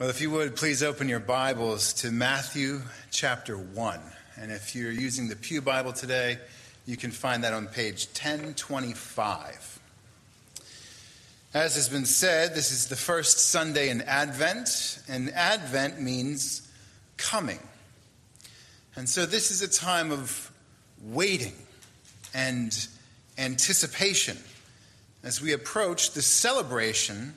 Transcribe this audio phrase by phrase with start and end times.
[0.00, 4.00] Well, if you would, please open your Bibles to Matthew chapter 1.
[4.40, 6.38] And if you're using the Pew Bible today,
[6.86, 9.78] you can find that on page 1025.
[11.52, 16.66] As has been said, this is the first Sunday in Advent, and Advent means
[17.18, 17.60] coming.
[18.96, 20.50] And so this is a time of
[21.04, 21.52] waiting
[22.32, 22.88] and
[23.36, 24.38] anticipation
[25.22, 27.34] as we approach the celebration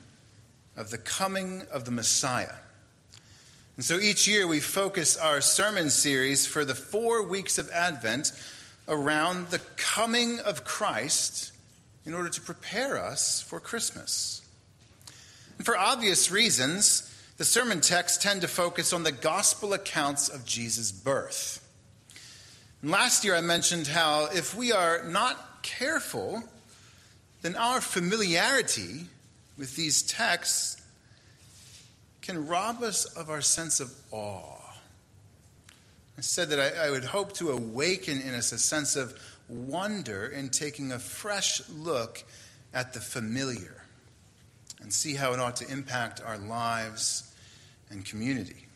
[0.76, 2.54] of the coming of the Messiah.
[3.76, 8.32] And so each year we focus our sermon series for the four weeks of Advent
[8.86, 11.52] around the coming of Christ
[12.06, 14.42] in order to prepare us for Christmas.
[15.56, 20.44] And for obvious reasons, the sermon texts tend to focus on the gospel accounts of
[20.44, 21.60] Jesus' birth.
[22.82, 26.44] And last year I mentioned how if we are not careful,
[27.42, 29.06] then our familiarity
[29.56, 30.80] with these texts
[32.22, 34.60] can rob us of our sense of awe.
[36.16, 40.26] I said that I, I, would hope to awaken in us a sense of wonder
[40.26, 42.22] in taking a fresh look
[42.72, 43.82] at the familiar
[44.80, 47.34] and see how it ought to impact our lives
[47.90, 48.66] and community.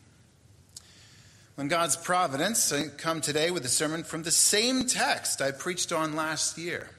[1.55, 5.91] When God's providence, I come today with a sermon from the same text I preached
[5.91, 6.89] on last year.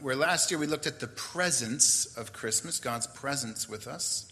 [0.00, 4.30] Where last year we looked at the presence of Christmas, God's presence with us.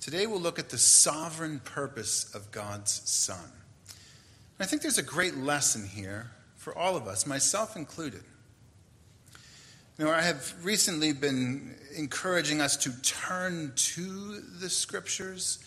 [0.00, 3.36] Today we'll look at the sovereign purpose of God's Son.
[4.58, 8.22] And I think there's a great lesson here for all of us, myself included.
[9.98, 15.58] Know, I have recently been encouraging us to turn to the scriptures.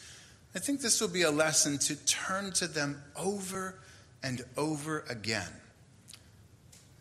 [0.56, 3.76] I think this will be a lesson to turn to them over
[4.24, 5.48] and over again.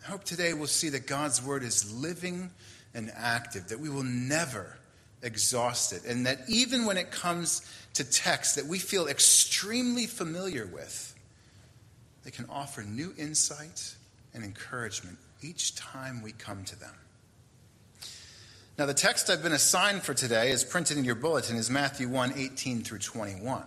[0.05, 2.51] I hope today we'll see that God's word is living
[2.93, 4.77] and active, that we will never
[5.23, 10.67] exhaust it, and that even when it comes to texts that we feel extremely familiar
[10.67, 11.15] with,
[12.23, 13.95] they can offer new insight
[14.35, 16.95] and encouragement each time we come to them.
[18.77, 22.09] Now, the text I've been assigned for today, is printed in your bulletin, is Matthew
[22.09, 23.63] 1 18 through 21.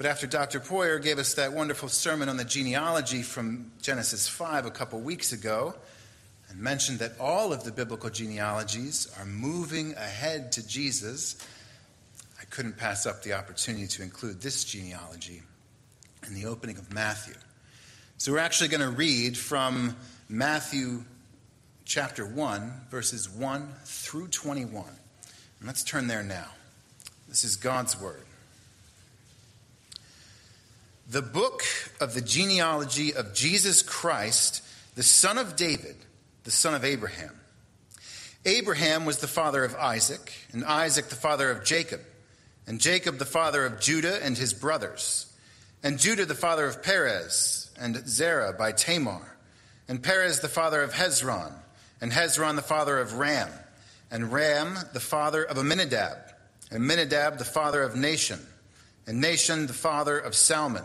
[0.00, 0.60] But after Dr.
[0.60, 5.32] Poyer gave us that wonderful sermon on the genealogy from Genesis 5 a couple weeks
[5.32, 5.74] ago,
[6.48, 11.36] and mentioned that all of the biblical genealogies are moving ahead to Jesus,
[12.40, 15.42] I couldn't pass up the opportunity to include this genealogy
[16.26, 17.34] in the opening of Matthew.
[18.16, 19.94] So we're actually going to read from
[20.30, 21.04] Matthew
[21.84, 24.82] chapter 1, verses 1 through 21.
[25.58, 26.48] And let's turn there now.
[27.28, 28.24] This is God's word.
[31.10, 31.64] The book
[32.00, 34.62] of the genealogy of Jesus Christ,
[34.94, 35.96] the son of David,
[36.44, 37.34] the son of Abraham.
[38.44, 42.00] Abraham was the father of Isaac, and Isaac the father of Jacob,
[42.64, 45.26] and Jacob the father of Judah and his brothers,
[45.82, 49.36] and Judah the father of Perez, and Zerah by Tamar,
[49.88, 51.54] and Perez the father of Hezron,
[52.00, 53.50] and Hezron the father of Ram,
[54.12, 56.18] and Ram the father of Amminadab,
[56.70, 58.44] and Amminadab the father of Nahshon,
[59.08, 60.84] and Nahshon the father of Salmon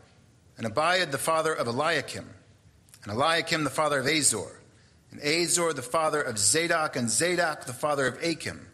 [0.57, 2.29] and Abiud the father of Eliakim,
[3.03, 4.61] and Eliakim the father of Azor,
[5.11, 8.67] and Azor the father of Zadok, and Zadok the father of Achim,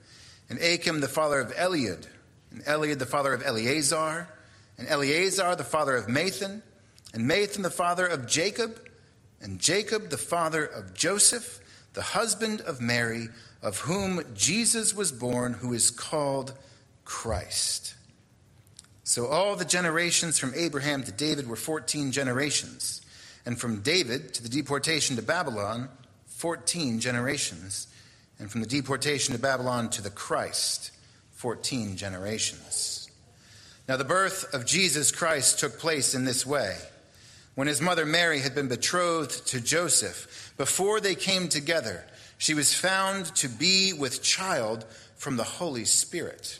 [0.50, 2.07] and Achim the father of Eliud,
[2.51, 4.27] and Eliud the father of Eleazar,
[4.77, 6.62] and Eleazar the father of Matthan,
[7.13, 8.80] and Matthan the father of Jacob,
[9.41, 11.59] and Jacob the father of Joseph,
[11.94, 13.30] the husband of Mary,
[13.62, 16.53] of whom Jesus was born, who is called
[17.06, 17.95] Christ.
[19.07, 23.00] So all the generations from Abraham to David were 14 generations.
[23.45, 25.88] And from David to the deportation to Babylon,
[26.25, 27.88] 14 generations.
[28.38, 30.92] And from the deportation to Babylon to the Christ,
[31.36, 33.09] 14 generations.
[33.88, 36.75] Now, the birth of Jesus Christ took place in this way.
[37.56, 42.04] When his mother Mary had been betrothed to Joseph, before they came together,
[42.38, 44.83] she was found to be with child
[45.15, 46.59] from the Holy Spirit.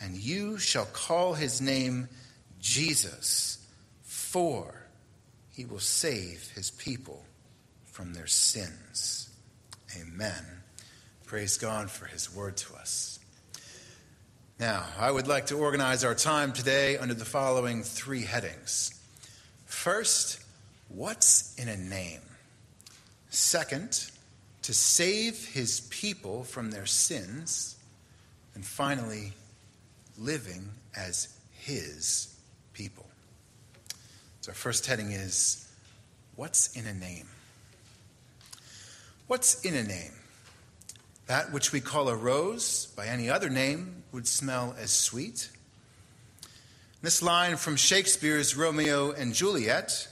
[0.00, 2.08] and you shall call his name
[2.60, 3.66] Jesus,
[4.02, 4.86] for
[5.52, 7.24] he will save his people
[7.84, 9.28] from their sins.
[10.00, 10.44] Amen.
[11.26, 13.18] Praise God for his word to us.
[14.60, 18.98] Now, I would like to organize our time today under the following three headings.
[19.66, 20.40] First,
[20.88, 22.22] what's in a name?
[23.30, 24.10] Second,
[24.62, 27.76] to save his people from their sins.
[28.54, 29.32] And finally,
[30.18, 32.36] living as his
[32.72, 33.06] people.
[34.40, 35.68] So, our first heading is
[36.36, 37.26] What's in a name?
[39.26, 40.12] What's in a name?
[41.26, 45.50] That which we call a rose by any other name would smell as sweet.
[47.02, 50.08] This line from Shakespeare's Romeo and Juliet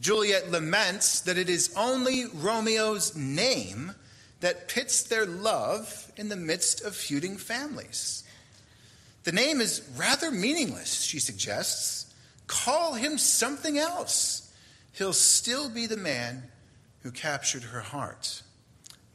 [0.00, 3.92] Juliet laments that it is only Romeo's name
[4.40, 8.22] that pits their love in the midst of feuding families.
[9.28, 12.14] The name is rather meaningless, she suggests.
[12.46, 14.50] Call him something else.
[14.92, 16.44] He'll still be the man
[17.02, 18.40] who captured her heart,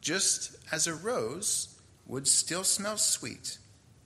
[0.01, 3.57] just as a rose would still smell sweet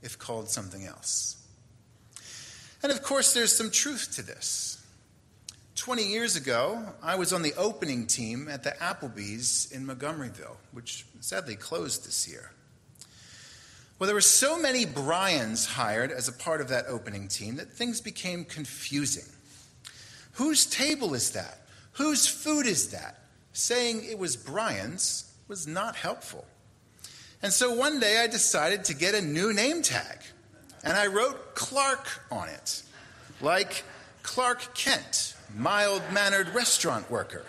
[0.02, 1.46] if called something else.
[2.82, 4.82] And of course, there's some truth to this.
[5.76, 11.06] 20 years ago, I was on the opening team at the Applebee's in Montgomeryville, which
[11.20, 12.52] sadly closed this year.
[14.00, 17.72] Well, there were so many Brians hired as a part of that opening team that
[17.72, 19.26] things became confusing.
[20.34, 21.62] Whose table is that?
[21.94, 23.24] Whose food is that?
[23.54, 26.46] Saying it was Brian's was not helpful.
[27.42, 30.20] And so one day I decided to get a new name tag,
[30.84, 32.84] and I wrote Clark on it,
[33.42, 33.84] like
[34.22, 37.46] Clark Kent mild mannered restaurant worker.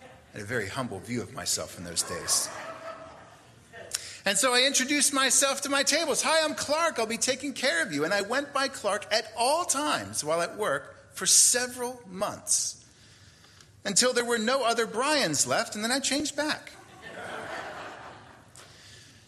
[0.00, 2.48] I had a very humble view of myself in those days.
[4.26, 6.22] And so I introduced myself to my tables.
[6.22, 6.98] Hi, I'm Clark.
[6.98, 8.04] I'll be taking care of you.
[8.04, 12.84] And I went by Clark at all times while at work for several months
[13.84, 16.72] until there were no other Brians left, and then I changed back.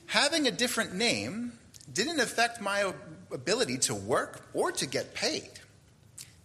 [0.07, 1.53] Having a different name
[1.91, 2.93] didn't affect my
[3.33, 5.49] ability to work or to get paid.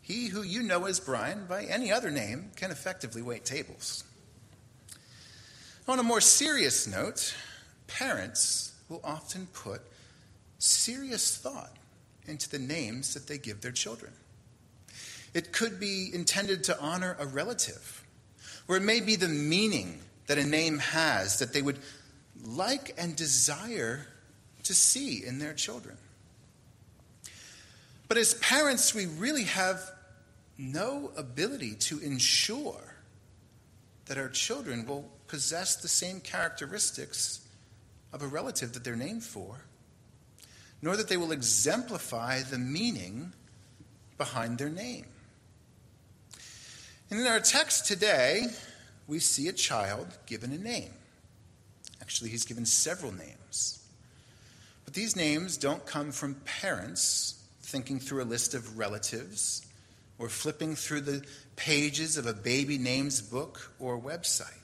[0.01, 4.05] He who you know as Brian by any other name can effectively wait tables.
[5.85, 7.35] On a more serious note,
[7.87, 9.81] parents will often put
[10.59, 11.75] serious thought
[12.27, 14.11] into the names that they give their children.
[15.33, 18.03] It could be intended to honor a relative,
[18.67, 21.79] or it may be the meaning that a name has that they would
[22.43, 24.07] like and desire
[24.63, 25.97] to see in their children.
[28.07, 29.81] But as parents, we really have
[30.57, 32.95] no ability to ensure
[34.05, 37.41] that our children will possess the same characteristics
[38.13, 39.65] of a relative that they're named for,
[40.81, 43.33] nor that they will exemplify the meaning
[44.17, 45.05] behind their name.
[47.09, 48.47] And in our text today,
[49.07, 50.91] we see a child given a name.
[52.01, 53.83] Actually, he's given several names.
[54.85, 59.65] But these names don't come from parents thinking through a list of relatives
[60.19, 64.63] or flipping through the pages of a baby names book or website.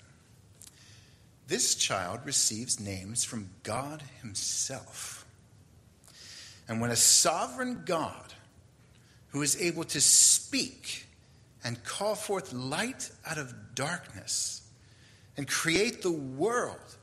[1.47, 5.25] This child receives names from God Himself.
[6.67, 8.33] And when a sovereign God,
[9.29, 11.07] who is able to speak
[11.63, 14.61] and call forth light out of darkness
[15.35, 16.97] and create the world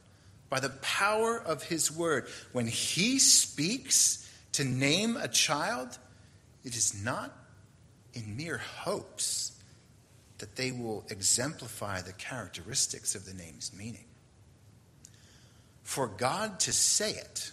[0.48, 5.98] by the power of His word, when He speaks to name a child,
[6.64, 7.36] it is not
[8.14, 9.52] in mere hopes
[10.38, 14.04] that they will exemplify the characteristics of the name's meaning.
[15.90, 17.50] For God to say it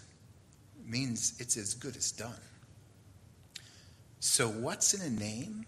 [0.85, 2.39] means it's as good as done.
[4.19, 5.65] So, what's in a name?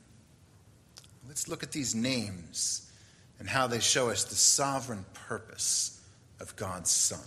[1.27, 2.91] Let's look at these names
[3.39, 5.99] and how they show us the sovereign purpose
[6.39, 7.25] of God's Son.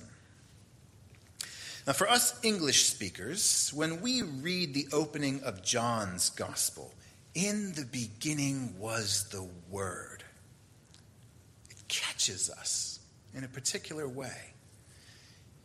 [1.88, 6.94] Now, for us English speakers, when we read the opening of John's Gospel,
[7.34, 10.22] in the beginning was the Word,
[11.68, 13.00] it catches us
[13.34, 14.51] in a particular way.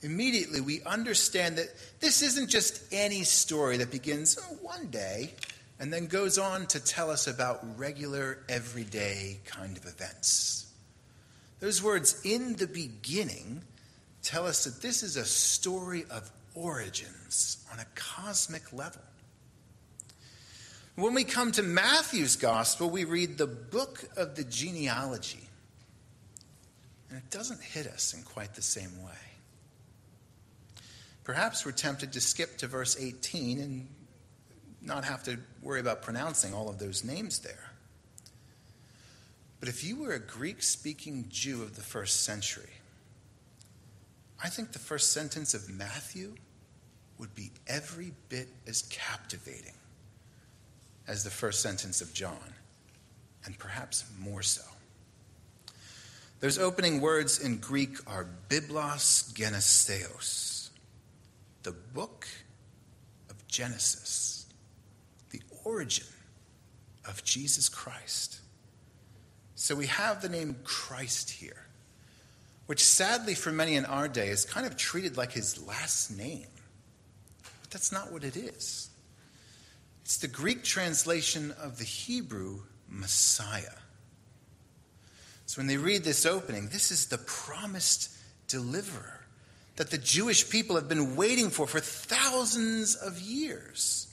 [0.02, 5.34] Immediately, we understand that this isn't just any story that begins one day
[5.80, 10.72] and then goes on to tell us about regular, everyday kind of events.
[11.60, 13.62] Those words, in the beginning,
[14.22, 19.02] tell us that this is a story of origins on a cosmic level.
[20.96, 25.48] When we come to Matthew's gospel, we read the book of the genealogy.
[27.10, 29.27] And it doesn't hit us in quite the same way.
[31.28, 33.90] Perhaps we're tempted to skip to verse 18 and
[34.82, 37.72] not have to worry about pronouncing all of those names there.
[39.60, 42.70] But if you were a Greek speaking Jew of the first century,
[44.42, 46.34] I think the first sentence of Matthew
[47.20, 49.76] would be every bit as captivating
[51.10, 52.54] as the first sentence of John,
[53.44, 54.64] and perhaps more so.
[56.40, 60.57] Those opening words in Greek are Biblos Geneseos,
[61.68, 62.26] the book
[63.30, 64.46] of Genesis,
[65.32, 66.08] the origin
[67.06, 68.40] of Jesus Christ.
[69.56, 71.68] So we have the name Christ here
[72.68, 76.48] which sadly for many in our day is kind of treated like his last name.
[77.62, 78.90] But that's not what it is.
[80.04, 83.76] It's the Greek translation of the Hebrew Messiah.
[85.46, 88.10] So when they read this opening, this is the promised
[88.48, 89.17] deliverer
[89.78, 94.08] that the Jewish people have been waiting for for thousands of years.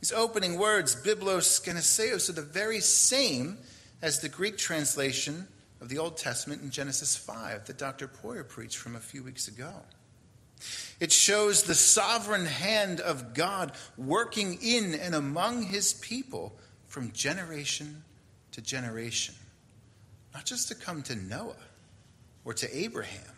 [0.00, 3.58] These opening words, Biblos Geneseos, are the very same
[4.00, 5.48] as the Greek translation
[5.80, 8.08] of the Old Testament in Genesis 5 that Dr.
[8.08, 9.72] Poyer preached from a few weeks ago.
[11.00, 16.54] It shows the sovereign hand of God working in and among his people
[16.88, 18.04] from generation
[18.52, 19.34] to generation.
[20.34, 21.56] Not just to come to Noah
[22.44, 23.32] or to Abraham,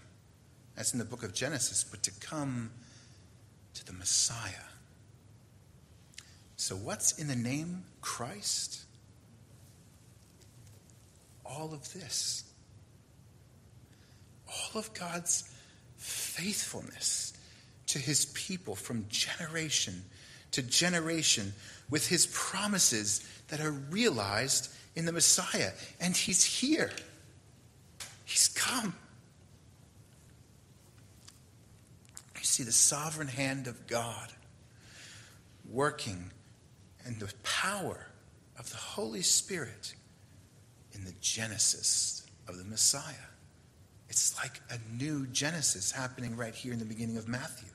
[0.76, 2.70] as in the book of Genesis, but to come
[3.74, 4.68] to the Messiah.
[6.56, 8.84] So, what's in the name Christ?
[11.58, 12.44] all of this.
[14.48, 15.50] All of God's
[15.96, 17.32] faithfulness
[17.88, 20.02] to his people from generation
[20.52, 21.52] to generation
[21.88, 25.70] with his promises that are realized in the Messiah.
[25.98, 26.90] And he's here,
[28.26, 28.94] he's come.
[32.52, 34.28] See the sovereign hand of God
[35.70, 36.30] working
[37.04, 38.06] and the power
[38.58, 39.94] of the Holy Spirit
[40.92, 43.14] in the genesis of the Messiah.
[44.08, 47.70] It's like a new Genesis happening right here in the beginning of Matthew.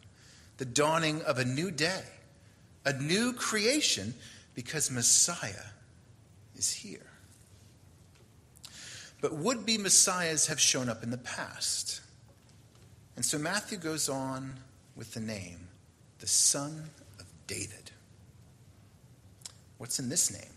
[0.57, 2.03] The dawning of a new day,
[2.86, 4.13] a new creation,
[4.53, 5.65] because Messiah
[6.55, 7.07] is here.
[9.19, 12.01] But would be Messiahs have shown up in the past.
[13.15, 14.60] And so Matthew goes on
[14.97, 15.59] with the name,
[16.19, 16.89] the Son
[17.19, 17.91] of David.
[19.77, 20.51] What's in this name?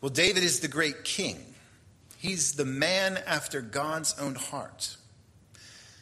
[0.00, 1.38] Well, David is the great king.
[2.18, 4.96] He's the man after God's own heart.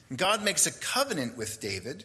[0.08, 2.04] And God makes a covenant with David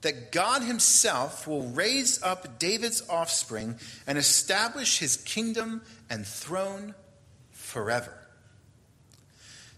[0.00, 6.94] that God himself will raise up David's offspring and establish his kingdom and throne
[7.50, 8.14] forever.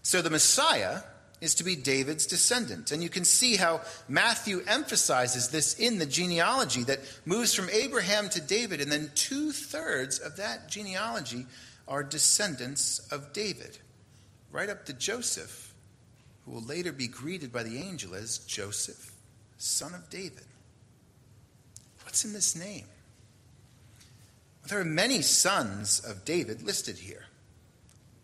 [0.03, 1.01] So the Messiah
[1.41, 2.91] is to be David's descendant.
[2.91, 8.29] And you can see how Matthew emphasizes this in the genealogy that moves from Abraham
[8.29, 11.47] to David, and then two thirds of that genealogy
[11.87, 13.79] are descendants of David,
[14.51, 15.73] right up to Joseph,
[16.45, 19.11] who will later be greeted by the angel as Joseph,
[19.57, 20.45] son of David.
[22.03, 22.85] What's in this name?
[24.67, 27.25] There are many sons of David listed here.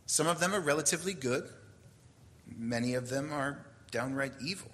[0.05, 1.49] Some of them are relatively good,
[2.55, 4.71] Many of them are downright evil.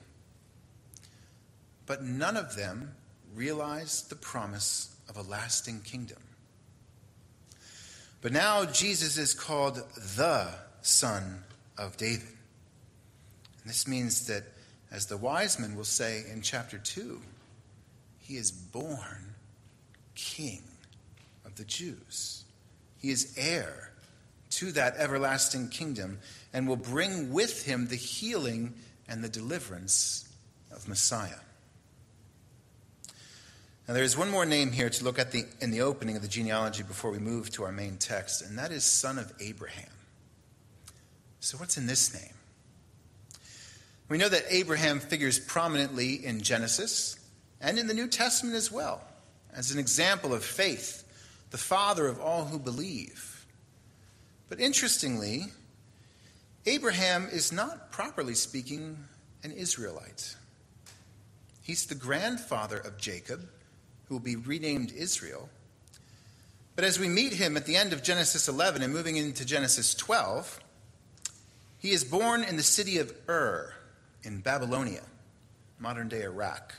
[1.86, 2.96] But none of them
[3.34, 6.20] realize the promise of a lasting kingdom.
[8.22, 9.76] But now Jesus is called
[10.16, 10.48] the
[10.82, 11.44] Son
[11.78, 12.30] of David.
[13.62, 14.44] And this means that,
[14.92, 17.22] as the wise men will say in chapter 2,
[18.20, 19.34] he is born
[20.16, 20.64] King
[21.46, 22.46] of the Jews.
[23.00, 23.93] He is heir
[24.58, 26.20] to that everlasting kingdom
[26.54, 28.74] and will bring with him the healing
[29.08, 30.28] and the deliverance
[30.72, 31.40] of Messiah.
[33.88, 36.22] Now, there is one more name here to look at the, in the opening of
[36.22, 39.90] the genealogy before we move to our main text, and that is son of Abraham.
[41.42, 42.34] So, what's in this name?
[44.08, 47.20] We know that Abraham figures prominently in Genesis
[47.60, 49.02] and in the New Testament as well
[49.54, 51.04] as an example of faith,
[51.52, 53.33] the father of all who believe.
[54.50, 55.46] But interestingly,
[56.66, 58.98] Abraham is not, properly speaking,
[59.44, 60.36] an Israelite.
[61.62, 63.48] He's the grandfather of Jacob,
[64.06, 65.50] who will be renamed Israel.
[66.76, 69.94] But as we meet him at the end of Genesis 11 and moving into Genesis
[69.94, 70.60] 12,
[71.80, 73.74] he is born in the city of Ur
[74.24, 75.04] in Babylonia,
[75.80, 76.74] modern day Iraq.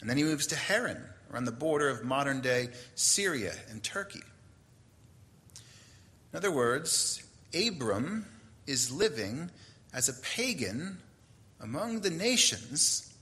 [0.00, 4.22] And then he moves to Haran, around the border of modern day Syria and Turkey.
[6.32, 7.22] In other words,
[7.54, 8.26] Abram
[8.66, 9.50] is living
[9.92, 10.98] as a pagan
[11.60, 13.12] among the nations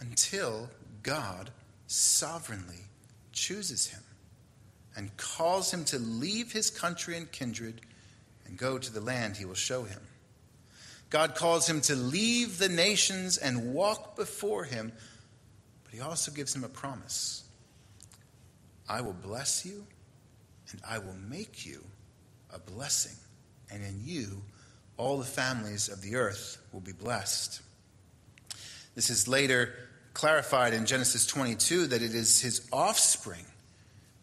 [0.00, 0.68] until
[1.02, 1.50] God
[1.86, 2.84] sovereignly
[3.32, 4.02] chooses him
[4.96, 7.80] and calls him to leave his country and kindred
[8.46, 10.00] and go to the land he will show him.
[11.08, 14.92] God calls him to leave the nations and walk before him,
[15.84, 17.44] but he also gives him a promise
[18.88, 19.84] I will bless you,
[20.70, 21.82] and I will make you
[22.56, 23.16] a blessing,
[23.70, 24.42] and in you
[24.96, 27.60] all the families of the earth will be blessed.
[28.94, 29.74] This is later
[30.14, 33.44] clarified in Genesis 22 that it is his offspring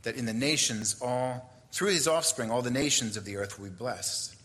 [0.01, 3.69] that in the nations all through his offspring all the nations of the earth will
[3.69, 4.35] be blessed.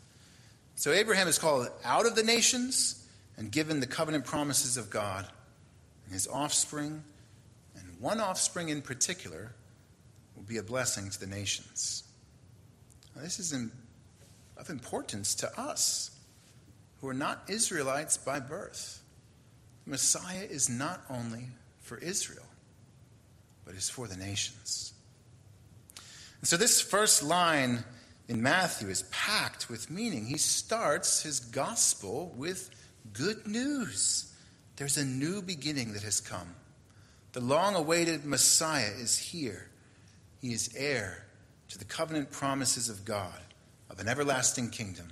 [0.74, 3.06] So Abraham is called out of the nations
[3.38, 5.26] and given the covenant promises of God
[6.04, 7.02] and his offspring
[7.74, 9.52] and one offspring in particular
[10.36, 12.04] will be a blessing to the nations.
[13.22, 13.52] This is
[14.56, 16.10] of importance to us
[17.00, 19.02] who are not Israelites by birth.
[19.84, 21.46] The Messiah is not only
[21.80, 22.46] for Israel,
[23.64, 24.92] but is for the nations.
[26.40, 27.84] And so this first line
[28.28, 30.26] in Matthew is packed with meaning.
[30.26, 32.70] He starts his gospel with
[33.12, 34.32] good news.
[34.76, 36.54] There's a new beginning that has come.
[37.32, 39.68] The long awaited Messiah is here.
[40.40, 41.27] He is heir
[41.68, 43.40] to the covenant promises of God,
[43.90, 45.08] of an everlasting kingdom,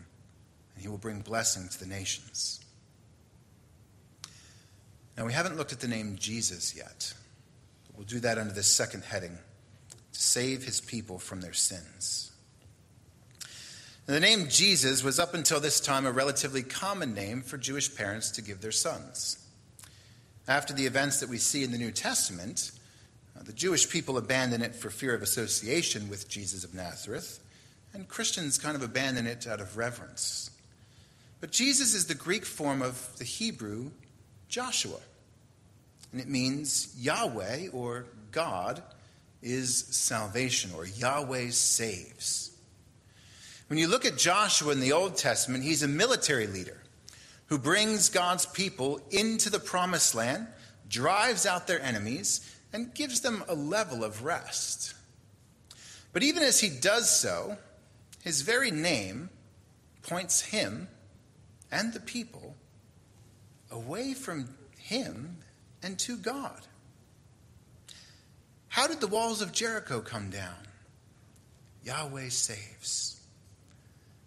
[0.74, 2.60] and he will bring blessing to the nations.
[5.16, 7.14] Now, we haven't looked at the name Jesus yet.
[7.86, 9.38] But We'll do that under this second heading
[10.12, 12.32] to save his people from their sins.
[14.06, 17.94] Now, the name Jesus was up until this time a relatively common name for Jewish
[17.96, 19.38] parents to give their sons.
[20.46, 22.70] After the events that we see in the New Testament,
[23.36, 27.40] Uh, the Jewish people abandon it for fear of association with Jesus of Nazareth,
[27.92, 30.50] and Christians kind of abandon it out of reverence.
[31.40, 33.90] But Jesus is the Greek form of the Hebrew
[34.48, 35.00] Joshua,
[36.12, 38.82] and it means Yahweh or God
[39.42, 42.50] is salvation, or Yahweh saves.
[43.68, 46.78] When you look at Joshua in the Old Testament, he's a military leader
[47.46, 50.46] who brings God's people into the promised land,
[50.88, 54.94] drives out their enemies, and gives them a level of rest.
[56.12, 57.58] But even as he does so,
[58.22, 59.30] his very name
[60.02, 60.88] points him
[61.70, 62.54] and the people
[63.70, 64.48] away from
[64.78, 65.38] him
[65.82, 66.62] and to God.
[68.68, 70.66] How did the walls of Jericho come down?
[71.84, 73.20] Yahweh saves.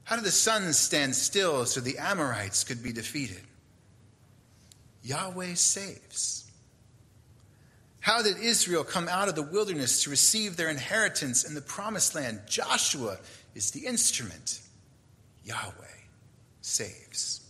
[0.05, 3.41] How did the sun stand still so the Amorites could be defeated?
[5.03, 6.38] Yahweh saves.
[7.99, 12.15] How did Israel come out of the wilderness to receive their inheritance in the promised
[12.15, 12.41] land?
[12.47, 13.17] Joshua
[13.55, 14.61] is the instrument.
[15.43, 15.73] Yahweh
[16.61, 17.41] saves.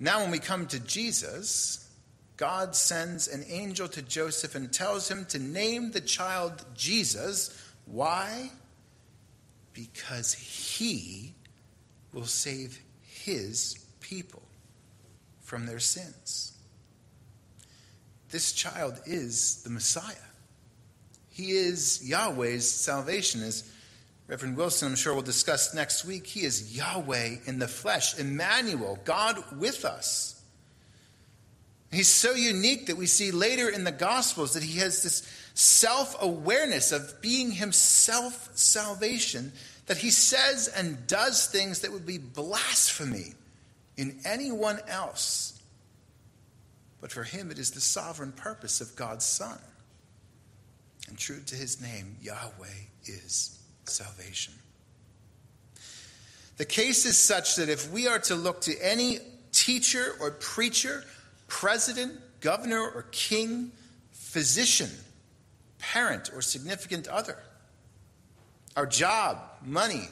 [0.00, 1.90] Now, when we come to Jesus,
[2.36, 7.60] God sends an angel to Joseph and tells him to name the child Jesus.
[7.86, 8.52] Why?
[9.72, 11.34] Because he
[12.12, 14.42] will save his people
[15.40, 16.57] from their sins.
[18.30, 20.14] This child is the Messiah.
[21.30, 23.42] He is Yahweh's salvation.
[23.42, 23.70] As
[24.26, 28.98] Reverend Wilson, I'm sure, will discuss next week, he is Yahweh in the flesh, Emmanuel,
[29.04, 30.42] God with us.
[31.90, 36.14] He's so unique that we see later in the Gospels that he has this self
[36.20, 39.52] awareness of being himself salvation,
[39.86, 43.32] that he says and does things that would be blasphemy
[43.96, 45.57] in anyone else.
[47.00, 49.58] But for him, it is the sovereign purpose of God's Son.
[51.08, 52.66] And true to his name, Yahweh
[53.06, 54.54] is salvation.
[56.56, 59.20] The case is such that if we are to look to any
[59.52, 61.04] teacher or preacher,
[61.46, 63.70] president, governor or king,
[64.10, 64.90] physician,
[65.78, 67.38] parent or significant other,
[68.76, 70.08] our job, money,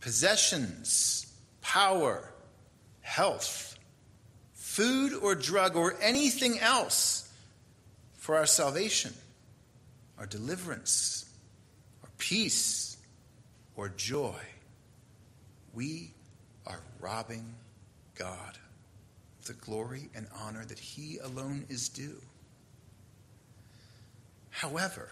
[0.00, 2.30] possessions, power,
[3.00, 3.73] health,
[4.74, 7.32] food or drug, or anything else
[8.16, 9.14] for our salvation,
[10.18, 11.26] our deliverance,
[12.02, 12.96] our peace,
[13.76, 14.34] or joy,
[15.74, 16.10] we
[16.66, 17.44] are robbing
[18.16, 18.58] God
[19.38, 22.20] of the glory and honor that He alone is due.
[24.50, 25.08] However,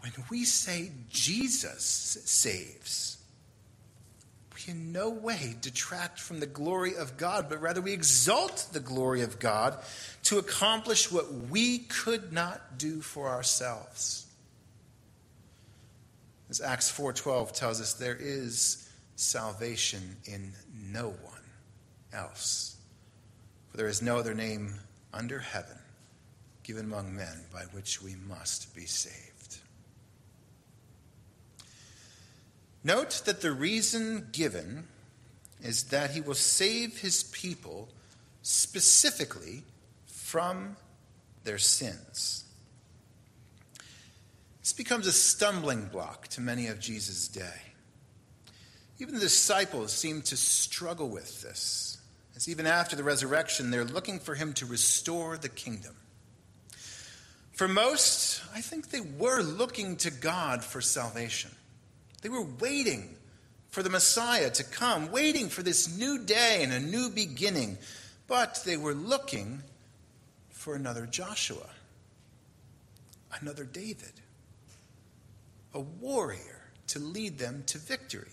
[0.00, 3.21] when we say Jesus saves,
[4.68, 9.22] in no way detract from the glory of God, but rather we exalt the glory
[9.22, 9.78] of God
[10.24, 14.26] to accomplish what we could not do for ourselves.
[16.50, 21.42] As Acts 4:12 tells us, there is salvation in no one
[22.12, 22.76] else.
[23.70, 24.74] For there is no other name
[25.12, 25.78] under heaven
[26.62, 29.31] given among men by which we must be saved.
[32.84, 34.88] Note that the reason given
[35.62, 37.88] is that he will save his people
[38.42, 39.62] specifically
[40.06, 40.76] from
[41.44, 42.44] their sins.
[44.60, 47.62] This becomes a stumbling block to many of Jesus' day.
[48.98, 51.98] Even the disciples seem to struggle with this,
[52.36, 55.94] as even after the resurrection, they're looking for him to restore the kingdom.
[57.52, 61.50] For most, I think they were looking to God for salvation.
[62.22, 63.16] They were waiting
[63.70, 67.78] for the Messiah to come, waiting for this new day and a new beginning.
[68.28, 69.62] But they were looking
[70.50, 71.68] for another Joshua,
[73.40, 74.12] another David,
[75.74, 78.28] a warrior to lead them to victory.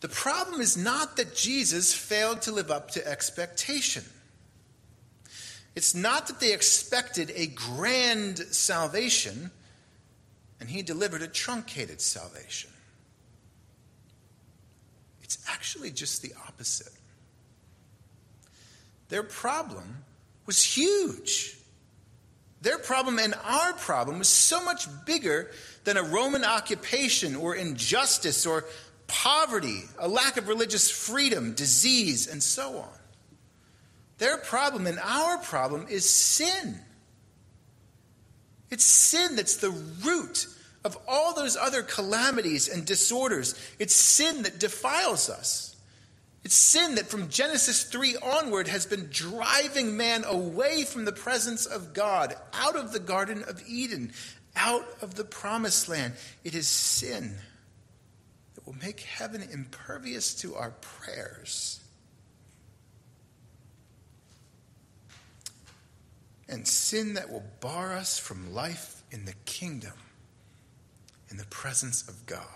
[0.00, 4.04] The problem is not that Jesus failed to live up to expectation.
[5.74, 9.50] It's not that they expected a grand salvation
[10.60, 12.70] and he delivered a truncated salvation.
[15.22, 16.92] It's actually just the opposite.
[19.08, 20.04] Their problem
[20.46, 21.56] was huge.
[22.62, 25.50] Their problem and our problem was so much bigger
[25.84, 28.64] than a Roman occupation or injustice or
[29.06, 32.98] poverty, a lack of religious freedom, disease, and so on.
[34.18, 36.80] Their problem and our problem is sin.
[38.74, 40.48] It's sin that's the root
[40.84, 43.54] of all those other calamities and disorders.
[43.78, 45.76] It's sin that defiles us.
[46.42, 51.66] It's sin that from Genesis 3 onward has been driving man away from the presence
[51.66, 54.12] of God, out of the Garden of Eden,
[54.56, 56.14] out of the promised land.
[56.42, 57.32] It is sin
[58.56, 61.78] that will make heaven impervious to our prayers.
[66.48, 69.94] And sin that will bar us from life in the kingdom
[71.30, 72.46] in the presence of God.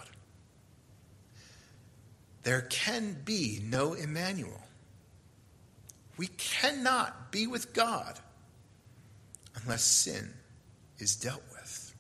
[2.45, 4.63] There can be no Emmanuel.
[6.17, 8.19] We cannot be with God
[9.63, 10.33] unless sin
[10.99, 11.95] is dealt with.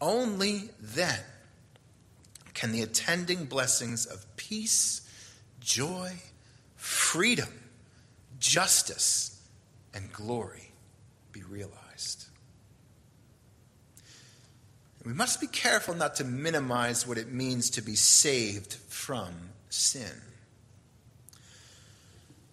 [0.00, 1.20] Only then
[2.52, 5.08] can the attending blessings of peace,
[5.60, 6.12] joy,
[6.76, 7.48] freedom,
[8.38, 9.33] justice,
[9.94, 10.72] and glory
[11.32, 12.26] be realized.
[15.04, 19.32] We must be careful not to minimize what it means to be saved from
[19.68, 20.22] sin.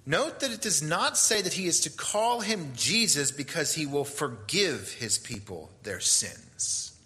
[0.05, 3.85] Note that it does not say that he is to call him Jesus because he
[3.85, 6.97] will forgive his people their sins.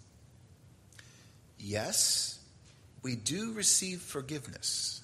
[1.58, 2.38] Yes,
[3.02, 5.02] we do receive forgiveness,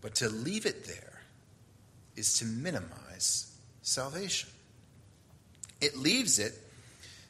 [0.00, 1.20] but to leave it there
[2.16, 3.49] is to minimize
[3.90, 4.48] salvation.
[5.80, 6.54] It leaves it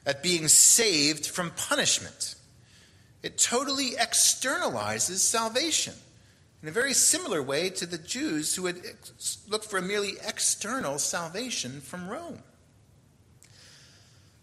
[0.04, 2.34] at being saved from punishment.
[3.22, 5.94] It totally externalizes salvation
[6.62, 8.80] in a very similar way to the Jews who had
[9.48, 12.42] looked for a merely external salvation from Rome.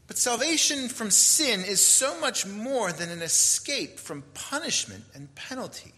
[0.07, 5.93] But salvation from sin is so much more than an escape from punishment and penalty.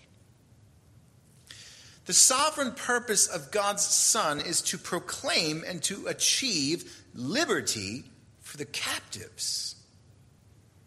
[2.10, 8.04] The sovereign purpose of God's Son is to proclaim and to achieve liberty
[8.42, 9.76] for the captives.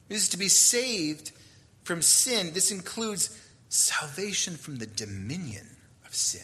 [0.09, 1.31] This is to be saved
[1.85, 2.51] from sin.
[2.53, 5.65] This includes salvation from the dominion
[6.05, 6.43] of sin,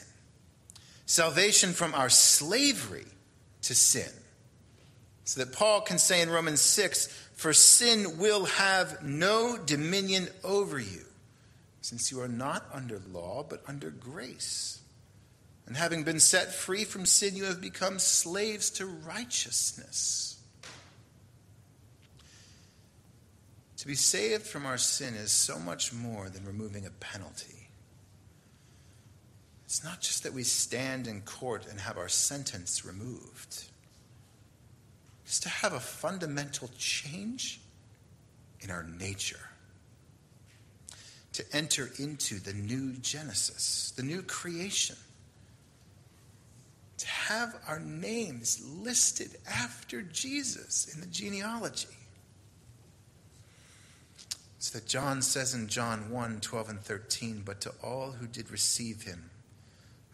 [1.06, 3.06] salvation from our slavery
[3.62, 4.12] to sin.
[5.24, 10.78] So that Paul can say in Romans 6 For sin will have no dominion over
[10.78, 11.07] you,
[11.88, 14.82] since you are not under law, but under grace.
[15.66, 20.38] And having been set free from sin, you have become slaves to righteousness.
[23.78, 27.70] To be saved from our sin is so much more than removing a penalty.
[29.64, 33.64] It's not just that we stand in court and have our sentence removed.
[35.24, 37.60] It's to have a fundamental change
[38.60, 39.48] in our nature.
[41.38, 44.96] To enter into the new Genesis, the new creation.
[46.96, 51.96] To have our names listed after Jesus in the genealogy.
[54.58, 58.50] So that John says in John 1 12 and 13, but to all who did
[58.50, 59.30] receive him,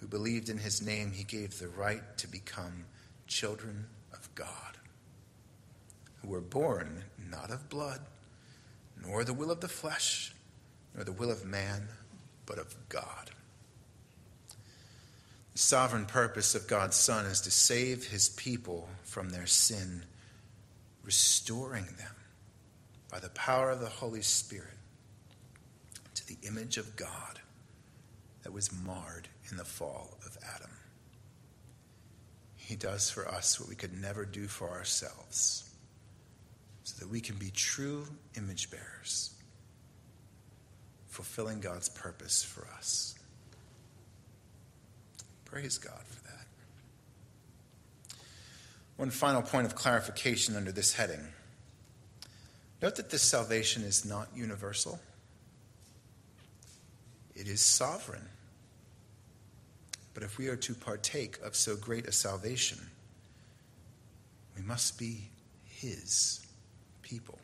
[0.00, 2.84] who believed in his name, he gave the right to become
[3.26, 4.76] children of God,
[6.20, 8.00] who were born not of blood,
[9.02, 10.33] nor the will of the flesh,
[10.94, 11.88] nor the will of man,
[12.46, 13.30] but of God.
[15.52, 20.02] The sovereign purpose of God's Son is to save his people from their sin,
[21.04, 22.14] restoring them
[23.10, 24.74] by the power of the Holy Spirit
[26.14, 27.40] to the image of God
[28.42, 30.70] that was marred in the fall of Adam.
[32.56, 35.70] He does for us what we could never do for ourselves,
[36.82, 39.33] so that we can be true image bearers,
[41.14, 43.14] fulfilling God's purpose for us.
[45.44, 48.16] Praise God for that.
[48.96, 51.24] One final point of clarification under this heading.
[52.82, 54.98] Note that this salvation is not universal,
[57.36, 58.28] it is sovereign.
[60.14, 62.78] But if we are to partake of so great a salvation,
[64.56, 65.28] we must be
[65.66, 66.44] His
[67.02, 67.38] people.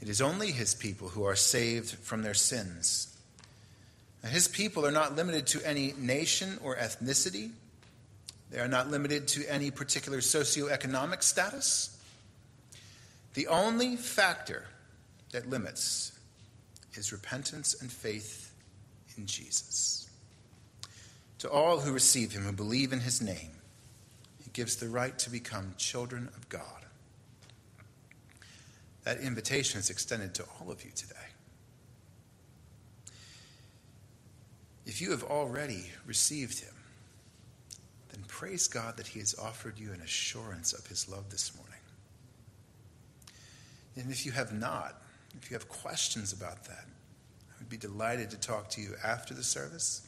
[0.00, 3.10] It is only His people who are saved from their sins.
[4.22, 7.50] Now, his people are not limited to any nation or ethnicity.
[8.50, 11.96] They are not limited to any particular socioeconomic status.
[13.34, 14.66] The only factor
[15.32, 16.12] that limits
[16.94, 18.52] is repentance and faith
[19.16, 20.08] in Jesus.
[21.38, 23.52] To all who receive him, who believe in his name,
[24.42, 26.79] he gives the right to become children of God.
[29.04, 31.14] That invitation is extended to all of you today.
[34.86, 36.74] If you have already received him,
[38.10, 41.80] then praise God that he has offered you an assurance of his love this morning.
[43.96, 45.02] And if you have not,
[45.40, 49.34] if you have questions about that, I would be delighted to talk to you after
[49.34, 50.06] the service.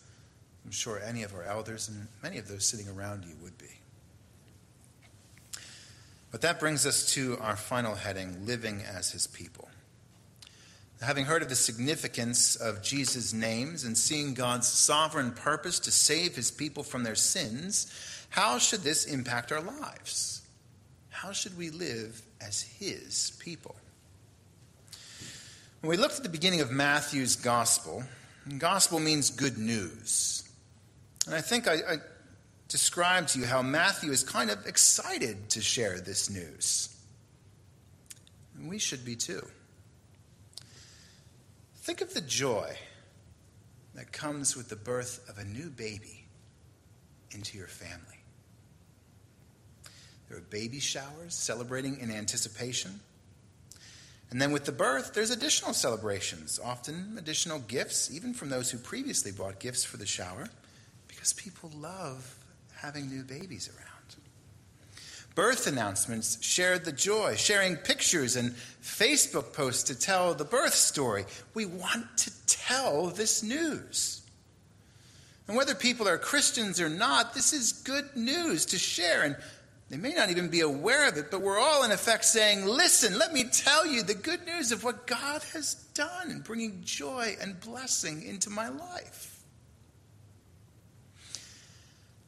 [0.64, 3.81] I'm sure any of our elders and many of those sitting around you would be.
[6.32, 9.68] But that brings us to our final heading living as his people.
[11.02, 16.34] Having heard of the significance of Jesus' names and seeing God's sovereign purpose to save
[16.34, 17.92] his people from their sins,
[18.30, 20.42] how should this impact our lives?
[21.10, 23.74] How should we live as his people?
[25.80, 28.04] When we looked at the beginning of Matthew's gospel,
[28.58, 30.48] gospel means good news.
[31.26, 31.96] And I think I, I
[32.72, 36.88] described to you how Matthew is kind of excited to share this news.
[38.56, 39.46] And we should be too.
[41.76, 42.74] Think of the joy
[43.94, 46.24] that comes with the birth of a new baby
[47.32, 48.24] into your family.
[50.30, 53.00] There are baby showers celebrating in anticipation.
[54.30, 58.78] And then with the birth, there's additional celebrations, often additional gifts, even from those who
[58.78, 60.48] previously bought gifts for the shower,
[61.06, 62.38] because people love
[62.82, 63.92] having new babies around.
[65.34, 71.24] Birth announcements shared the joy, sharing pictures and Facebook posts to tell the birth story.
[71.54, 74.20] We want to tell this news.
[75.48, 79.22] And whether people are Christians or not, this is good news to share.
[79.22, 79.36] And
[79.88, 83.18] they may not even be aware of it, but we're all in effect saying, Listen,
[83.18, 87.36] let me tell you the good news of what God has done in bringing joy
[87.40, 89.31] and blessing into my life.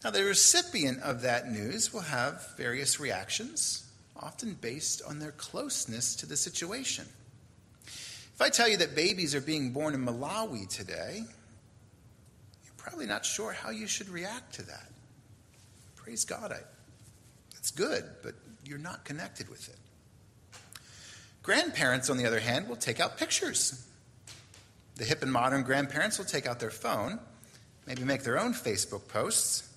[0.05, 6.15] Now, the recipient of that news will have various reactions, often based on their closeness
[6.17, 7.07] to the situation.
[7.87, 11.23] If I tell you that babies are being born in Malawi today,
[12.65, 14.91] you're probably not sure how you should react to that.
[15.97, 16.59] Praise God, I
[17.57, 18.35] it's good, but
[18.67, 20.61] you're not connected with it.
[21.43, 23.87] Grandparents, on the other hand, will take out pictures.
[24.97, 27.21] The hip and modern grandparents will take out their phone,
[27.87, 29.71] maybe make their own Facebook posts.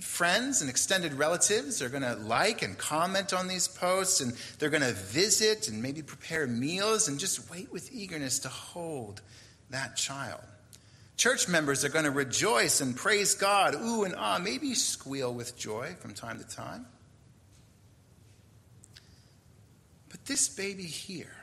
[0.00, 4.70] Friends and extended relatives are going to like and comment on these posts, and they're
[4.70, 9.20] going to visit and maybe prepare meals and just wait with eagerness to hold
[9.70, 10.40] that child.
[11.16, 15.56] Church members are going to rejoice and praise God, ooh and ah, maybe squeal with
[15.58, 16.86] joy from time to time.
[20.08, 21.36] But this baby here,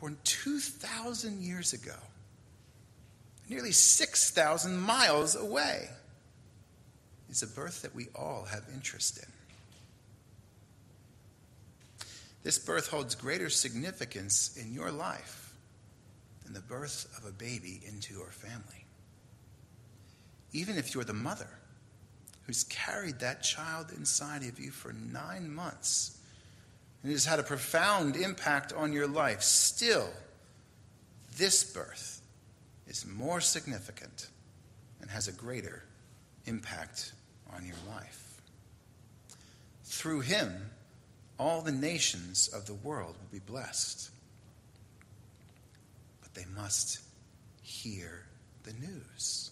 [0.00, 1.94] born 2,000 years ago,
[3.48, 5.90] nearly 6,000 miles away,
[7.30, 9.28] is a birth that we all have interest in.
[12.42, 15.52] This birth holds greater significance in your life
[16.44, 18.84] than the birth of a baby into your family.
[20.52, 21.48] Even if you're the mother
[22.46, 26.18] who's carried that child inside of you for nine months
[27.02, 30.08] and it has had a profound impact on your life, still,
[31.36, 32.20] this birth
[32.88, 34.28] is more significant
[35.00, 35.84] and has a greater
[36.46, 37.12] impact
[37.54, 38.40] on your life.
[39.84, 40.70] Through him,
[41.38, 44.10] all the nations of the world will be blessed.
[46.22, 47.00] But they must
[47.62, 48.26] hear
[48.64, 49.50] the news.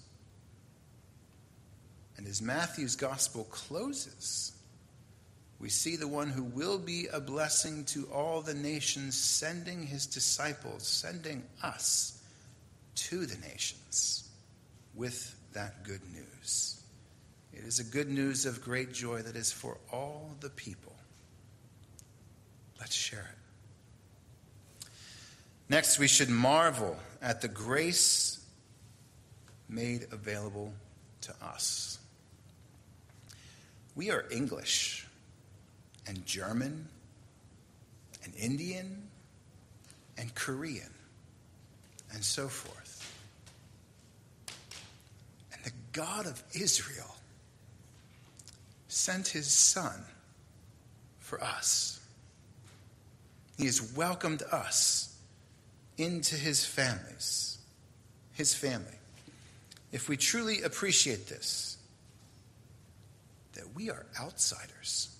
[2.16, 4.52] And as Matthew's gospel closes,
[5.60, 10.06] we see the one who will be a blessing to all the nations, sending his
[10.06, 12.22] disciples, sending us
[12.94, 14.28] to the nations
[14.94, 16.77] with that good news.
[17.58, 20.94] It is a good news of great joy that is for all the people.
[22.78, 24.88] Let's share it.
[25.68, 28.40] Next, we should marvel at the grace
[29.68, 30.72] made available
[31.22, 31.98] to us.
[33.96, 35.06] We are English
[36.06, 36.86] and German
[38.24, 39.08] and Indian
[40.16, 40.94] and Korean
[42.14, 43.04] and so forth.
[45.52, 47.17] And the God of Israel
[48.88, 50.04] sent his son
[51.18, 52.00] for us.
[53.56, 55.16] He has welcomed us
[55.98, 57.58] into his families,
[58.32, 58.86] his family.
[59.92, 61.76] If we truly appreciate this,
[63.54, 65.14] that we are outsiders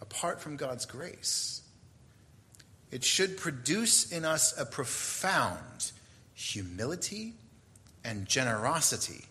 [0.00, 1.62] apart from God's grace,
[2.90, 5.92] it should produce in us a profound
[6.34, 7.34] humility
[8.04, 9.26] and generosity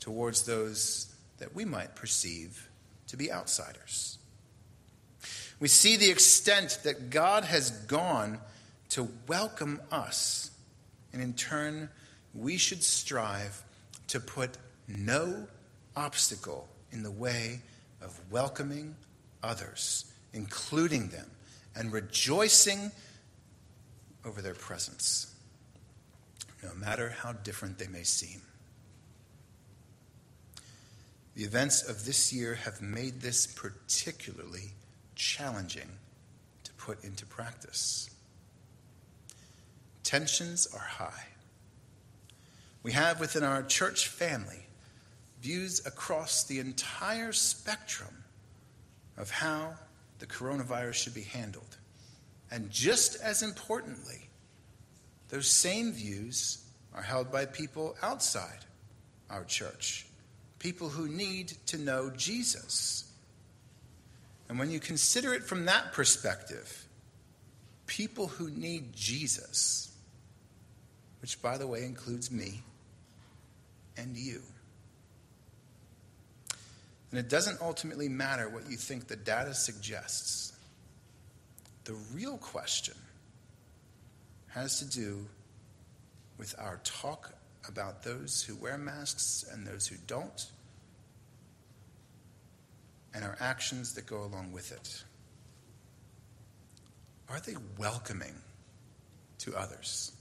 [0.00, 2.68] towards those that we might perceive
[3.08, 4.18] to be outsiders.
[5.60, 8.38] We see the extent that God has gone
[8.90, 10.50] to welcome us,
[11.12, 11.88] and in turn,
[12.34, 13.62] we should strive
[14.08, 15.46] to put no
[15.96, 17.60] obstacle in the way
[18.02, 18.94] of welcoming
[19.42, 21.30] others, including them,
[21.76, 22.90] and rejoicing
[24.24, 25.34] over their presence,
[26.62, 28.40] no matter how different they may seem.
[31.34, 34.72] The events of this year have made this particularly
[35.16, 35.98] challenging
[36.64, 38.08] to put into practice.
[40.04, 41.26] Tensions are high.
[42.82, 44.66] We have within our church family
[45.40, 48.24] views across the entire spectrum
[49.16, 49.74] of how
[50.18, 51.76] the coronavirus should be handled.
[52.50, 54.28] And just as importantly,
[55.30, 58.64] those same views are held by people outside
[59.30, 60.03] our church,
[60.64, 63.04] people who need to know Jesus.
[64.48, 66.86] And when you consider it from that perspective,
[67.86, 69.92] people who need Jesus,
[71.20, 72.62] which by the way includes me
[73.98, 74.40] and you,
[77.10, 80.54] and it doesn't ultimately matter what you think the data suggests.
[81.84, 82.96] The real question
[84.48, 85.26] has to do
[86.38, 87.34] with our talk
[87.68, 90.46] about those who wear masks and those who don't,
[93.14, 95.04] and our actions that go along with it.
[97.28, 98.34] Are they welcoming
[99.38, 100.12] to others?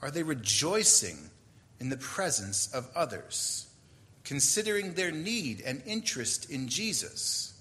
[0.00, 1.30] Are they rejoicing
[1.78, 3.66] in the presence of others?
[4.30, 7.52] considering their need and interest in Jesus?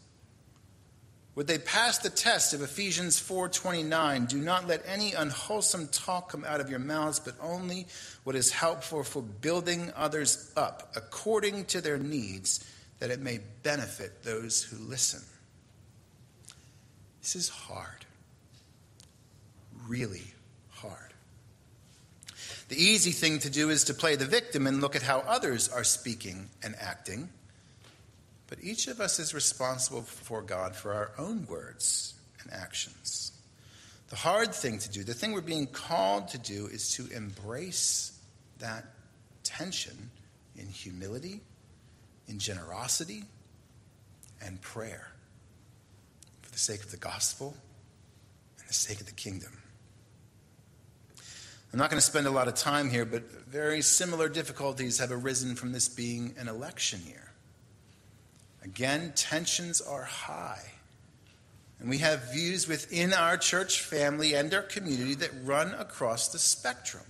[1.34, 6.46] Would they pass the test of Ephesians 4:29, do not let any unwholesome talk come
[6.46, 7.88] out of your mouths, but only
[8.24, 12.60] what is helpful for building others up according to their needs,
[13.00, 15.22] that it may benefit those who listen.
[17.22, 18.06] This is hard.
[19.88, 20.34] Really
[20.72, 21.14] hard.
[22.70, 25.68] the easy thing to do is to play the victim and look at how others
[25.68, 27.30] are speaking and acting.
[28.48, 33.32] But each of us is responsible before God for our own words and actions.
[34.10, 38.18] The hard thing to do, the thing we're being called to do, is to embrace
[38.58, 38.86] that
[39.44, 40.10] tension
[40.58, 41.42] in humility,
[42.30, 43.24] in generosity,
[44.42, 45.12] and prayer
[46.42, 47.56] for the sake of the gospel
[48.60, 49.52] and the sake of the kingdom.
[51.72, 55.12] I'm not going to spend a lot of time here, but very similar difficulties have
[55.12, 57.32] arisen from this being an election year.
[58.64, 60.64] Again, tensions are high.
[61.80, 66.40] And we have views within our church family and our community that run across the
[66.40, 67.06] spectrum.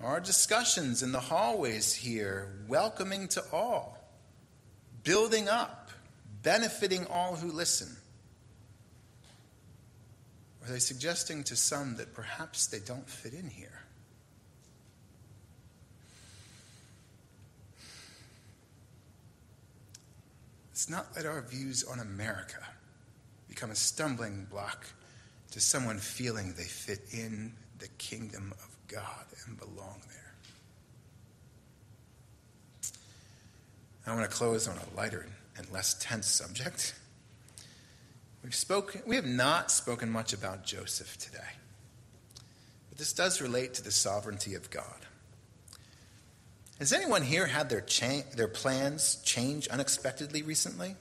[0.00, 3.98] Our discussions in the hallways here, welcoming to all,
[5.02, 5.90] building up,
[6.42, 7.96] benefiting all who listen?
[10.62, 13.80] Are they suggesting to some that perhaps they don't fit in here?
[20.70, 22.64] Let's not let our views on America
[23.48, 24.86] become a stumbling block
[25.50, 30.34] to someone feeling they fit in the kingdom of God and belong there.
[34.06, 35.26] I want to close on a lighter
[35.56, 36.94] and less tense subject.
[38.42, 41.38] We've spoken, we have not spoken much about Joseph today,
[42.88, 44.84] but this does relate to the sovereignty of God.
[46.78, 50.94] Has anyone here had their, cha- their plans change unexpectedly recently?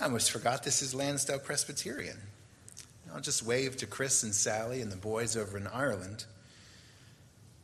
[0.00, 2.18] I almost forgot this is Lansdowne Presbyterian.
[3.14, 6.24] I'll just wave to Chris and Sally and the boys over in Ireland.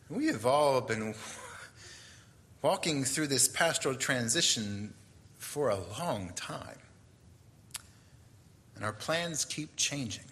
[0.08, 1.14] We have all been
[2.62, 4.94] walking through this pastoral transition
[5.38, 6.78] for a long time.
[8.76, 10.24] And our plans keep changing.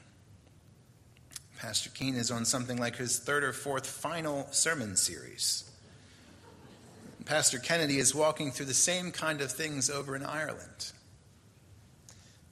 [1.59, 5.71] Pastor Keen is on something like his third or fourth final sermon series.
[7.27, 10.93] Pastor Kennedy is walking through the same kind of things over in Ireland.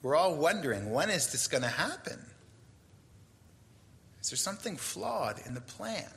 [0.01, 2.19] We're all wondering when is this going to happen?
[4.21, 6.09] Is there something flawed in the plan?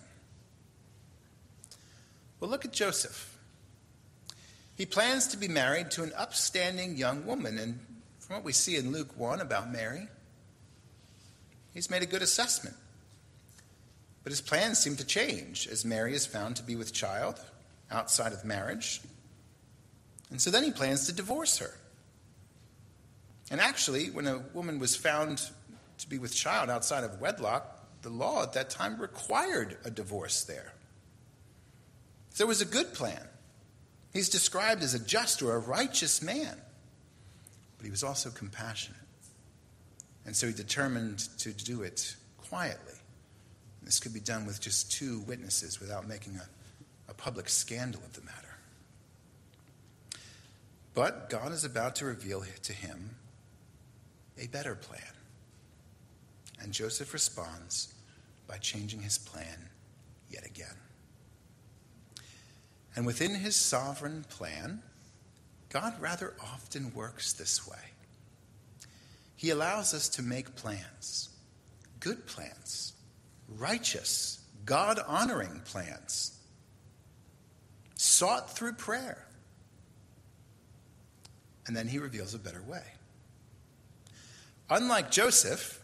[2.40, 3.38] Well, look at Joseph.
[4.74, 7.78] He plans to be married to an upstanding young woman, and
[8.18, 10.09] from what we see in Luke 1 about Mary,
[11.72, 12.76] he's made a good assessment.
[14.24, 17.40] But his plans seem to change as Mary is found to be with child
[17.90, 19.00] outside of marriage.
[20.30, 21.74] And so then he plans to divorce her.
[23.50, 25.42] And actually, when a woman was found
[25.98, 30.44] to be with child outside of wedlock, the law at that time required a divorce
[30.44, 30.72] there.
[32.30, 33.28] So it was a good plan.
[34.12, 36.61] He's described as a just or a righteous man,
[37.78, 38.98] but he was also compassionate.
[40.26, 42.16] And so he determined to do it
[42.48, 42.94] quietly.
[43.82, 46.46] This could be done with just two witnesses without making a,
[47.11, 48.38] a public scandal of the matter.
[50.94, 53.16] But God is about to reveal to him
[54.38, 55.11] a better plan.
[56.62, 57.92] And Joseph responds
[58.46, 59.68] by changing his plan
[60.30, 60.76] yet again.
[62.94, 64.82] And within his sovereign plan,
[65.70, 67.78] God rather often works this way.
[69.34, 71.30] He allows us to make plans,
[71.98, 72.92] good plans,
[73.48, 76.38] righteous, God honoring plans,
[77.96, 79.26] sought through prayer.
[81.66, 82.84] And then he reveals a better way.
[84.70, 85.81] Unlike Joseph,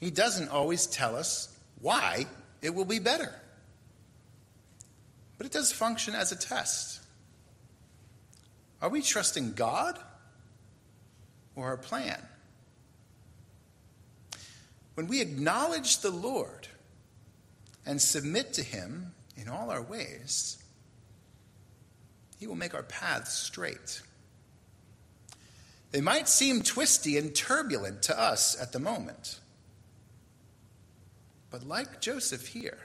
[0.00, 2.26] he doesn't always tell us why
[2.62, 3.32] it will be better.
[5.36, 7.00] But it does function as a test.
[8.82, 9.98] Are we trusting God
[11.54, 12.20] or our plan?
[14.94, 16.68] When we acknowledge the Lord
[17.86, 20.62] and submit to Him in all our ways,
[22.38, 24.02] He will make our paths straight.
[25.90, 29.40] They might seem twisty and turbulent to us at the moment.
[31.50, 32.78] But like Joseph here,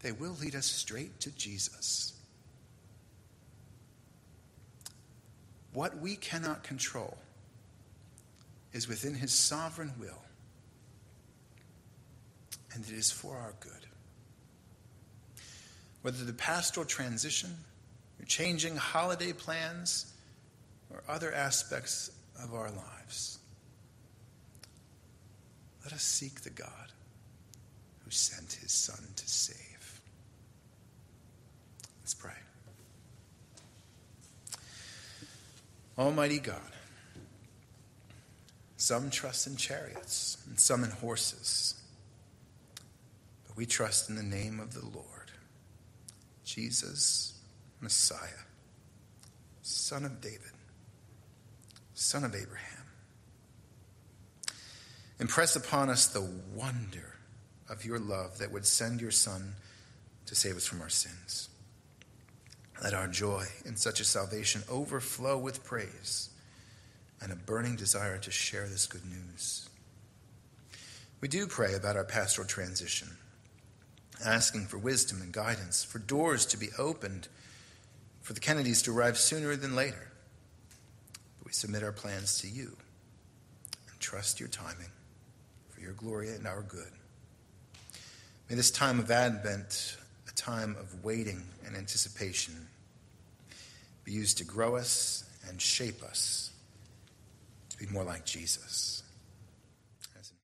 [0.00, 2.14] they will lead us straight to Jesus.
[5.72, 7.18] What we cannot control
[8.72, 10.22] is within his sovereign will,
[12.72, 13.72] and it is for our good.
[16.00, 17.54] Whether the pastoral transition,
[18.20, 20.12] or changing holiday plans,
[20.90, 22.10] or other aspects
[22.42, 23.38] of our lives,
[25.84, 26.86] let us seek the God
[28.06, 30.00] who sent his Son to save.
[32.00, 32.30] Let's pray.
[35.98, 36.60] Almighty God,
[38.76, 41.74] some trust in chariots and some in horses,
[43.44, 45.32] but we trust in the name of the Lord,
[46.44, 47.34] Jesus,
[47.80, 48.44] Messiah,
[49.62, 50.52] Son of David,
[51.94, 52.84] Son of Abraham.
[55.18, 56.20] Impress upon us the
[56.54, 57.15] wonder
[57.68, 59.54] of your love that would send your Son
[60.26, 61.48] to save us from our sins.
[62.82, 66.30] Let our joy in such a salvation overflow with praise
[67.20, 69.68] and a burning desire to share this good news.
[71.20, 73.08] We do pray about our pastoral transition,
[74.24, 77.28] asking for wisdom and guidance, for doors to be opened,
[78.20, 80.12] for the Kennedys to arrive sooner than later.
[81.38, 82.76] But we submit our plans to you
[83.90, 84.90] and trust your timing
[85.70, 86.92] for your glory and our good.
[88.48, 89.96] May this time of Advent,
[90.28, 92.54] a time of waiting and anticipation,
[94.04, 96.52] be used to grow us and shape us
[97.70, 98.95] to be more like Jesus.